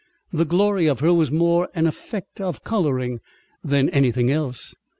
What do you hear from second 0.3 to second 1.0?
The glory of